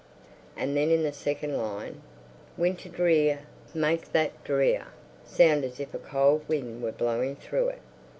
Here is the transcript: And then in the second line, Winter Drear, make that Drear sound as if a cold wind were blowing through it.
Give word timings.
And 0.57 0.75
then 0.75 0.89
in 0.89 1.03
the 1.03 1.13
second 1.13 1.59
line, 1.59 2.01
Winter 2.57 2.89
Drear, 2.89 3.41
make 3.75 4.11
that 4.13 4.43
Drear 4.43 4.87
sound 5.23 5.63
as 5.63 5.79
if 5.79 5.93
a 5.93 5.99
cold 5.99 6.41
wind 6.49 6.81
were 6.81 6.91
blowing 6.91 7.35
through 7.35 7.67
it. 7.69 7.81